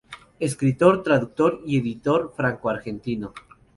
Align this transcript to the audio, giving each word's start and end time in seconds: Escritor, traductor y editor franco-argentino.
Escritor, 0.39 1.03
traductor 1.03 1.61
y 1.63 1.77
editor 1.77 2.33
franco-argentino. 2.35 3.35